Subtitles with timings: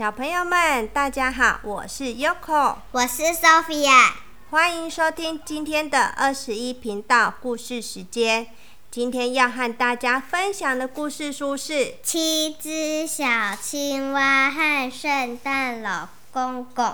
[0.00, 4.12] 小朋友们，大家好，我是 Yoko，我是 Sophia，
[4.48, 8.46] 欢迎收听今天的二十一频道故事时间。
[8.90, 16.84] 今天要和大家分享的故事书是《七只小青蛙和圣诞老公公》。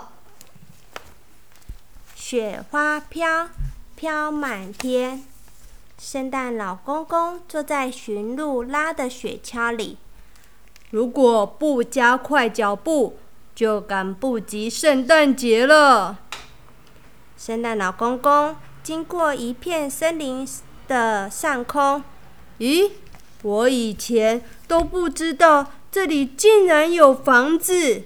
[2.13, 3.47] 雪花飘，
[3.95, 5.23] 飘满天。
[5.97, 9.97] 圣诞老公公坐在驯鹿拉的雪橇里。
[10.91, 13.17] 如果不加快脚步，
[13.53, 16.19] 就赶不及圣诞节了。
[17.37, 20.47] 圣诞老公公经过一片森林
[20.87, 22.01] 的上空，
[22.59, 22.91] 咦，
[23.43, 28.03] 我以前都不知道这里竟然有房子，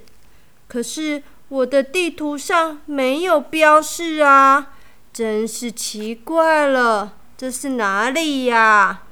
[0.67, 4.73] 可是我的地图上没有标示啊，
[5.13, 9.03] 真是奇怪了，这是哪里呀？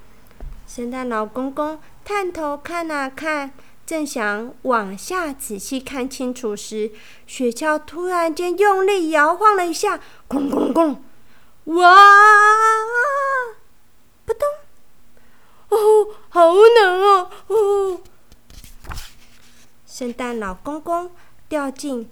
[0.65, 1.79] 圣诞老公公。
[2.09, 3.51] 探头看啊看，
[3.85, 6.91] 正想往下仔细看清楚时，
[7.27, 10.95] 雪橇突然间用力摇晃了一下，咣咣咣！
[11.65, 11.85] 哇！
[14.25, 14.49] 扑通！
[15.69, 17.29] 哦，好冷哦！
[17.45, 18.01] 哦！
[19.85, 21.11] 圣诞老公公
[21.47, 22.09] 掉进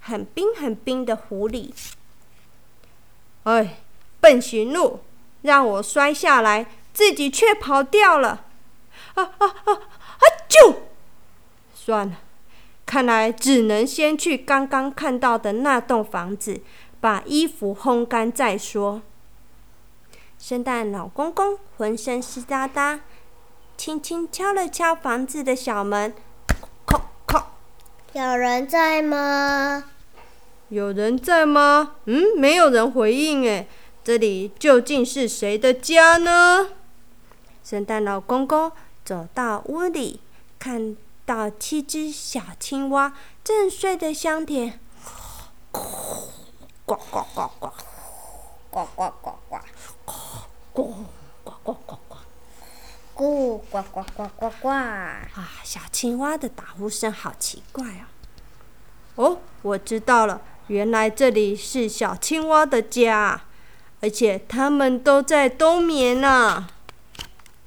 [0.00, 1.74] 很冰很冰的湖里。
[3.42, 3.80] 哎，
[4.22, 5.00] 笨驯鹿，
[5.42, 8.46] 让我摔下来，自己却跑掉了。
[9.14, 9.72] 啊啊啊！
[9.72, 10.82] 啊就
[11.74, 12.16] 算了，
[12.86, 16.60] 看来只能先去刚刚看到的那栋房子，
[17.00, 19.02] 把衣服烘干再说。
[20.38, 23.00] 圣诞老公公浑身湿哒哒，
[23.76, 26.14] 轻轻敲了敲房子的小门，
[26.86, 27.42] 叩叩。
[28.12, 29.84] 有人在吗？
[30.68, 31.96] 有人在吗？
[32.04, 33.48] 嗯，没有人回应。
[33.48, 33.66] 哎，
[34.04, 36.68] 这里究竟是谁的家呢？
[37.64, 38.70] 圣诞老公公。
[39.08, 40.20] 走到屋里，
[40.58, 44.78] 看到七只小青蛙正睡得香甜，
[45.72, 45.80] 呱
[46.84, 47.72] 呱呱呱呱，
[48.68, 50.12] 呱呱呱呱，
[50.74, 50.82] 呱
[51.42, 52.16] 呱呱呱呱，
[53.16, 54.68] 咕呱呱呱呱呱。
[54.68, 55.30] 啊，
[55.64, 58.10] 小青蛙的打呼声好奇怪啊！
[59.14, 63.40] 哦，我知道了，原来这里是小青蛙的家，
[64.02, 66.68] 而且它们都在冬眠呢。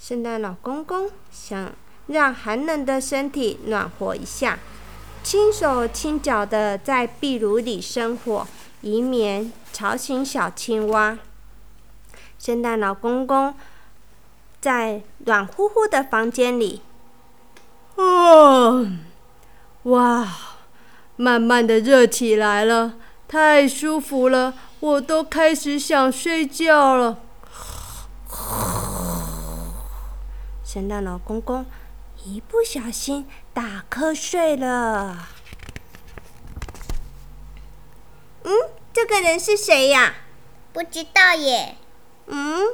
[0.02, 1.72] 圣诞老公公想
[2.08, 4.58] 让寒冷的身体暖和一下，
[5.22, 8.48] 轻手轻脚的在壁炉里生火，
[8.82, 11.20] 以免吵醒小青蛙。
[12.40, 13.54] 圣诞老公公
[14.60, 16.82] 在暖乎乎的房间里，
[17.94, 18.88] 哦，
[19.84, 20.28] 哇，
[21.16, 22.96] 慢慢的热起来了，
[23.28, 27.20] 太舒服了，我都开始想睡觉了。
[30.74, 31.66] 圣诞老公公
[32.24, 35.28] 一不小心打瞌睡了。
[38.44, 38.54] 嗯，
[38.94, 40.14] 这个人是谁呀？
[40.72, 41.76] 不知道耶。
[42.28, 42.74] 嗯，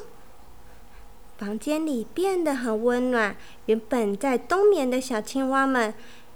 [1.40, 3.36] 房间里变得很温暖。
[3.66, 5.92] 原本在冬眠的小青蛙们，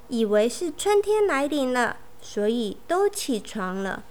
[0.07, 4.01] 以为是春天来临了，所以都起床了。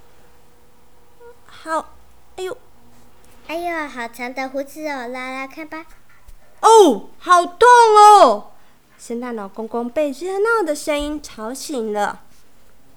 [1.47, 1.97] 好，
[2.37, 2.57] 哎呦，
[3.49, 5.85] 哎呦，好长的胡子哦，拉拉看吧。
[6.61, 8.53] 哦，好痛哦！
[8.99, 12.21] 圣诞老公公被热闹的声音吵醒了。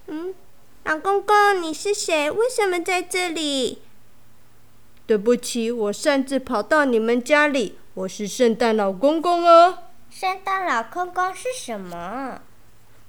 [0.08, 0.34] 嗯，
[0.84, 2.30] 老公公，你是谁？
[2.30, 3.82] 为什么在这里？
[5.06, 7.78] 对不起，我擅自跑到你们家里。
[7.94, 9.78] 我是圣诞老公公哦。
[10.10, 12.42] 圣诞老公公是什么？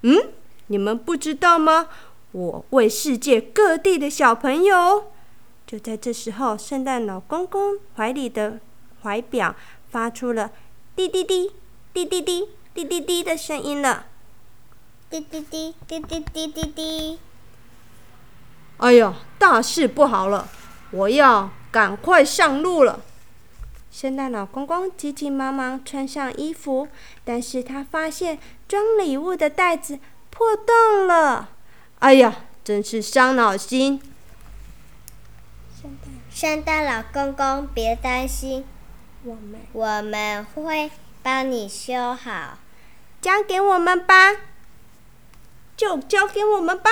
[0.03, 0.31] 嗯，
[0.67, 1.89] 你们不知道吗？
[2.31, 5.11] 我为世界各地的小朋友。
[5.67, 8.59] 就在这时候，圣诞老公公怀里的
[9.03, 9.53] 怀表。
[9.95, 10.51] 发出了
[10.93, 11.53] 滴滴滴、
[11.93, 14.07] 滴滴滴、滴滴滴的声音了。
[15.09, 17.17] 滴滴滴、滴滴滴滴滴。
[18.75, 20.49] 哎呀，大事不好了！
[20.91, 22.99] 我要赶快上路了。
[23.89, 26.89] 圣诞老公公急急忙忙穿上衣服，
[27.23, 31.51] 但是他发现装礼物的袋子破洞了。
[31.99, 32.35] 哎呀，
[32.65, 34.01] 真是伤脑筋。
[35.81, 38.65] 圣诞圣诞老公公，别担心。
[39.25, 40.91] 我们我们会
[41.23, 42.59] 帮你修好，
[43.19, 44.35] 交给我们吧，
[45.75, 46.91] 就交给我们吧。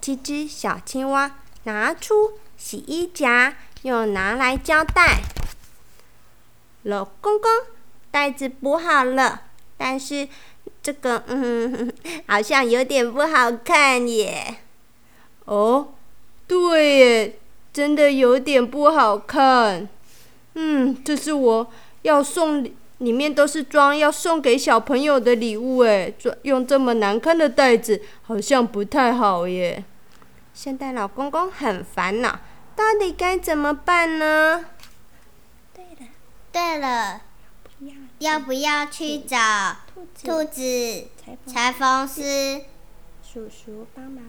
[0.00, 5.22] 七只小青蛙拿出洗衣夹，又拿来胶带。
[6.84, 7.50] 老公公，
[8.12, 9.42] 袋子补好了，
[9.76, 10.28] 但是
[10.80, 11.92] 这个嗯，
[12.28, 14.58] 好像有点不好看耶。
[15.44, 15.92] 哦，
[16.46, 17.38] 对耶，
[17.72, 19.88] 真的有点不好看。
[20.60, 21.70] 嗯，这是我
[22.02, 22.64] 要送
[22.98, 29.84] 里面都是装要送给小朋友的礼物，哎，装用这么难看的袋子，好像不太好耶。
[30.52, 32.40] 圣诞老公公很烦恼，
[32.74, 34.64] 到底该怎么办呢？
[35.72, 36.10] 对了，
[36.50, 37.20] 对了，
[38.18, 39.38] 要不要去找
[40.24, 41.04] 兔子
[41.46, 42.62] 裁缝师
[43.22, 44.24] 叔叔帮忙？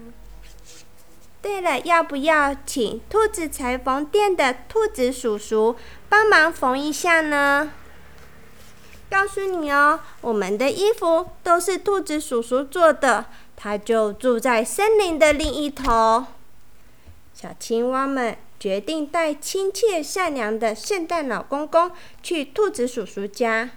[1.50, 5.74] 对了，要不要请兔子裁缝店的兔子叔叔
[6.08, 7.72] 帮忙缝一下呢？
[9.10, 13.24] 告诉你哦，我们的衣服都是兔子叔叔做的。
[13.56, 16.24] 他就住在森林的另一头。
[17.34, 21.90] 小青蛙们决定带亲切善良的圣诞老公公
[22.22, 23.70] 去兔子叔叔家。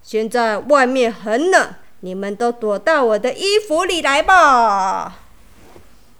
[0.00, 5.22] 现在外面很冷，你们都躲到我的衣服里来吧。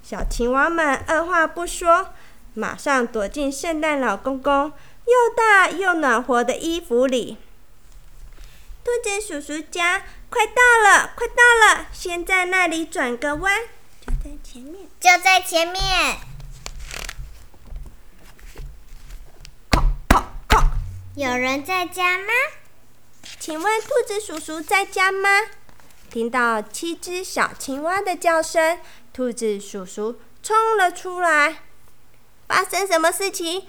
[0.09, 2.15] 小青蛙们二话不说，
[2.55, 4.73] 马上躲进圣诞老公公
[5.05, 7.37] 又大又暖和的衣服里。
[8.83, 10.05] 兔子叔叔家。
[10.31, 11.35] 快到了，快到
[11.77, 11.87] 了！
[11.93, 13.53] 先在那里转个弯，
[14.07, 16.17] 就在前面，就在前面。
[21.17, 22.27] 有人在家吗？
[23.39, 25.29] 请问兔子叔叔在家吗？
[26.11, 28.79] 听到七只小青蛙的叫声，
[29.13, 31.63] 兔子叔叔冲了出来。
[32.47, 33.67] 发生什么事情？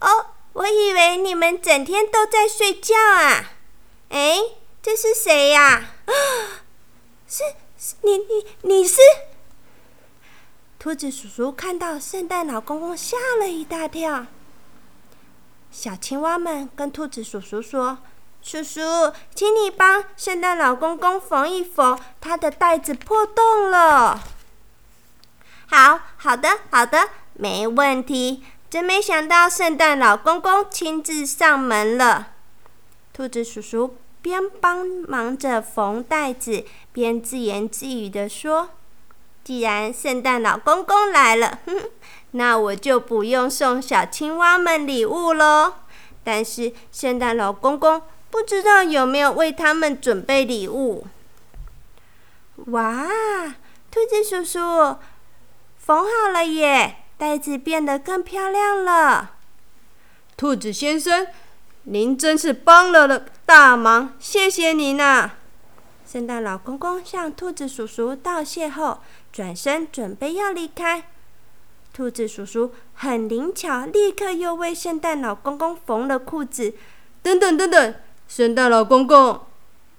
[0.00, 3.52] 哦，我以为你们整天都在睡觉啊！
[4.10, 4.38] 哎。
[4.82, 5.90] 这是谁呀？
[7.28, 7.44] 是
[7.78, 8.96] 是，你你你是？
[10.78, 14.24] 兔子叔叔看到圣诞老公公，吓了一大跳。
[15.70, 17.98] 小青蛙们跟兔子叔叔说
[18.42, 18.80] ：“叔叔，
[19.34, 24.22] 请你帮圣诞老公公缝一缝，他的袋子破洞了。”
[25.68, 28.42] 好好的好的，没问题。
[28.68, 32.28] 真没想到圣诞老公公亲自上门了。
[33.12, 33.96] 兔子叔叔。
[34.22, 38.68] 边帮忙着缝袋子，边自言自语地说
[39.42, 41.84] ：“既然圣诞老公公来了，哼
[42.32, 45.72] 那我就不用送小青蛙们礼物喽。
[46.22, 51.06] 但是圣诞老公公不知道有没有为他们准备礼物。”
[52.66, 53.06] 哇，
[53.90, 54.96] 兔子叔叔
[55.76, 59.32] 缝好了耶，袋子变得更漂亮了。
[60.36, 61.26] 兔子先生。
[61.84, 65.30] 您真是帮了了大忙，谢谢您呐！
[66.06, 69.00] 圣诞老公公向兔子叔叔道谢后，
[69.32, 71.04] 转身准备要离开。
[71.94, 76.74] 兔子叔叔很灵巧，立刻又为圣诞老公公缝了裤子。
[77.22, 77.94] 等等等等，
[78.30, 79.40] 圣诞老公公，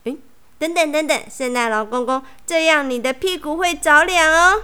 [0.05, 0.15] 哎，
[0.57, 4.63] 等等等等，圣诞老公公，这样你的屁股会着凉哦。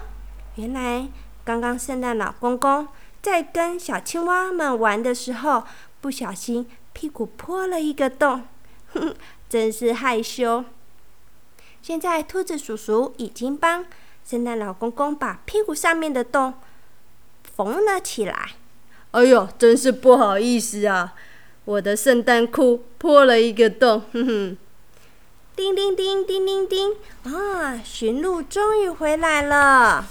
[0.56, 1.10] 原来
[1.44, 2.88] 刚刚圣诞老公公
[3.22, 5.66] 在跟小青蛙们玩的时候，
[6.00, 6.66] 不小心。
[6.94, 8.44] 屁股破了一个洞，
[8.94, 9.14] 哼，
[9.50, 10.64] 真是害羞。
[11.82, 13.86] 现在兔子叔叔已经帮
[14.26, 16.54] 圣诞老公公把屁股上面的洞
[17.54, 18.52] 缝了起来。
[19.12, 21.14] 哎呦，真是不好意思啊！
[21.68, 24.58] 我的圣诞裤破了一个洞，哼哼。
[25.54, 30.08] 叮叮叮叮叮叮，啊，驯鹿终于回来了。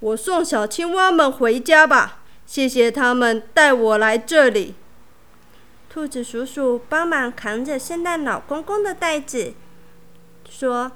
[0.00, 2.20] 我送小青蛙们回家吧。
[2.46, 4.74] 谢谢他们带我来这里。
[5.90, 9.52] 兔子叔叔帮忙扛着圣诞老公公的袋子，
[10.48, 10.92] 说：“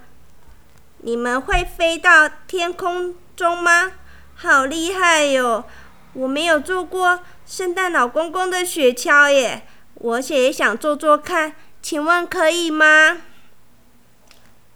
[1.05, 3.93] 你们会飞到天空中吗？
[4.35, 5.65] 好厉害哟！
[6.15, 13.23] 我没有做过圣诞老公公的雪橇耶，我也想坐坐看，请问可以吗？”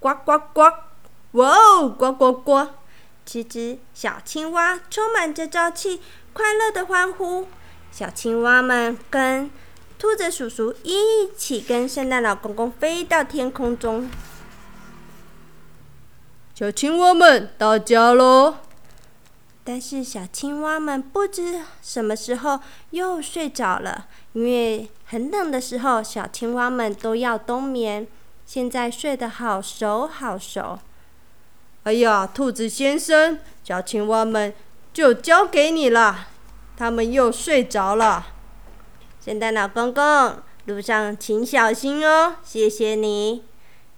[0.00, 0.62] 呱呱呱！
[1.32, 1.88] 哇哦！
[1.90, 2.68] 呱呱呱！
[3.26, 6.00] 七只小青蛙充满着朝气。
[6.32, 7.46] 快乐的欢呼，
[7.90, 9.50] 小青蛙们跟
[9.98, 14.10] 兔子叔叔一起跟圣诞老公公飞到天空中。
[16.54, 18.56] 小青蛙们到家喽！
[19.64, 28.06] 但是小青蛙们不知什么时候又睡着了，因为很冷的时候，小青蛙们都要冬眠。
[28.44, 30.78] 现在睡得好熟好熟。
[31.84, 34.52] 哎呀，兔子先生，小青蛙们。
[34.92, 36.28] 就交给你了，
[36.76, 38.26] 他们又睡着了。
[39.24, 43.42] 圣诞老公公，路上请小心哦，谢谢你。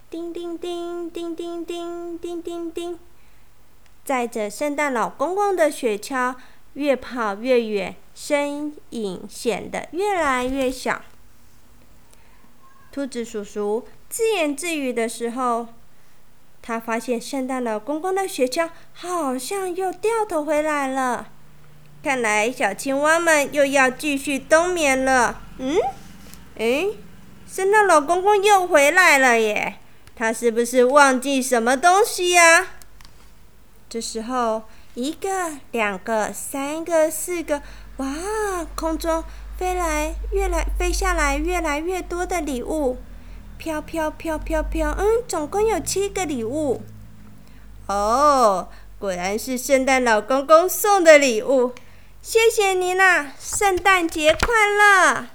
[0.09, 2.97] 叮叮叮叮叮叮叮叮叮，
[4.05, 6.35] 载着圣诞老公公的雪橇
[6.75, 11.01] 越跑越远，身影显得越来越小。
[12.91, 15.67] 兔子叔叔自言自语的时候。
[16.67, 21.27] 他发现圣诞老公公的雪橇好像又掉头回来了，
[22.03, 25.43] 看来小青蛙们又要继续冬眠了。
[25.59, 25.77] 嗯，
[26.57, 26.87] 哎，
[27.47, 29.75] 圣诞老公公又回来了耶！
[30.15, 32.69] 他是不是忘记什么东西呀？
[33.95, 34.63] 这时候，
[34.95, 37.61] 一个、两个、三个、四个，
[37.95, 38.05] 哇！
[38.75, 39.23] 空中
[39.57, 42.97] 飞来，越来飞下来，越来越多的礼物，
[43.57, 46.81] 飘飘飘飘飘，嗯，总共有七个礼物。
[47.87, 48.67] 哦，
[48.99, 51.73] 果然是圣诞老公公送的礼物，
[52.21, 53.31] 谢谢您啦！
[53.39, 55.27] 圣诞节快乐！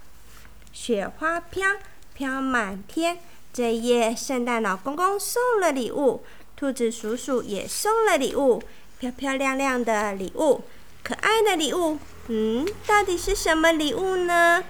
[0.71, 1.67] 雪花飘
[2.13, 3.17] 飘满天，
[3.55, 6.23] 这夜圣诞老公公送了礼物，
[6.61, 8.63] 兔子叔叔也送了礼物，
[8.99, 10.61] 漂漂亮亮的礼物，
[11.03, 11.99] 可爱的礼物。
[12.29, 14.63] 嗯，到底是什么礼物呢？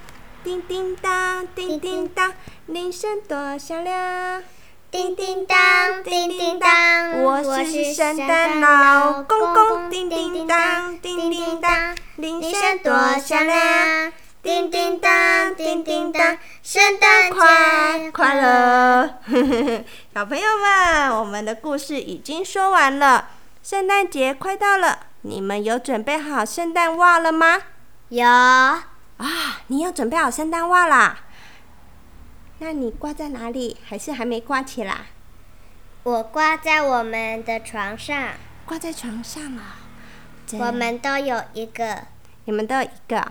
[0.45, 2.33] 叮叮当，叮叮当，
[2.67, 4.41] 铃声多响亮。
[4.93, 9.91] 叮叮当，叮叮当，我是圣诞老公公。
[9.91, 14.13] 叮叮当，叮叮当，铃声多响亮。
[14.43, 19.17] 叮叮当，叮叮当，圣诞快快乐！
[19.27, 23.29] 呵呵呵小朋友们，我们的故事已经说完了。
[23.63, 27.63] 圣诞节快到了，你们有准备好圣诞袜了吗？
[28.09, 28.83] 有啊，
[29.69, 31.21] 你有准备好圣诞袜啦？
[32.59, 33.77] 那你挂在哪里？
[33.87, 35.07] 还是还没挂起来？
[36.03, 38.31] 我挂在我们的床上。
[38.67, 39.63] 挂在床上了。
[40.55, 41.99] 我们都有一个。
[42.47, 43.25] 你们都有一个。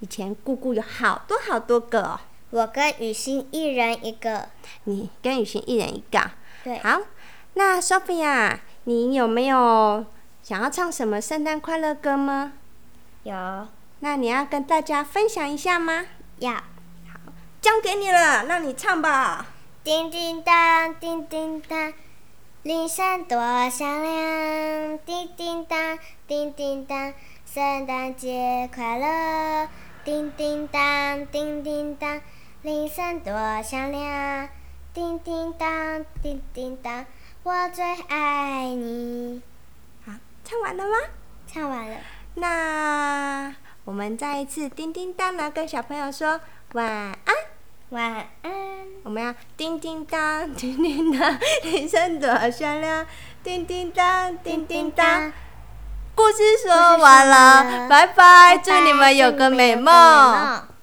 [0.00, 2.18] 以前姑姑有好多好多个。
[2.54, 4.48] 我跟雨欣一人一个。
[4.84, 6.30] 你跟雨欣一人一个。
[6.62, 6.78] 对。
[6.78, 7.00] 好，
[7.54, 10.06] 那 Sophia，你有没有
[10.40, 12.52] 想要唱什么圣诞快乐歌吗？
[13.24, 13.34] 有。
[13.98, 16.06] 那你要跟大家分享一下吗？
[16.38, 16.52] 要。
[16.52, 16.62] 好
[17.60, 19.46] 交给你了，让你唱吧。
[19.82, 21.92] 叮叮当，叮叮当，
[22.62, 23.36] 铃声多
[23.68, 24.96] 响亮。
[25.04, 27.14] 叮叮当，叮叮当，
[27.52, 29.68] 圣诞节快乐。
[30.04, 32.20] 叮叮当，叮叮当，
[32.64, 33.30] 铃声多
[33.62, 34.48] 响亮。
[34.94, 37.04] 叮叮当，叮叮当，
[37.42, 39.42] 我最爱你。
[40.06, 40.96] 好，唱完了吗？
[41.46, 41.98] 唱完了。
[42.36, 43.54] 那
[43.84, 46.40] 我们再一次叮叮当来跟小朋友说
[46.72, 47.18] 晚安。
[47.90, 48.52] 晚安。
[49.02, 53.04] 我们要叮叮当，叮叮当，铃声多响亮，
[53.42, 55.30] 叮叮当，叮叮当。
[56.14, 60.73] 故事说完了，拜拜，祝你们有个美梦。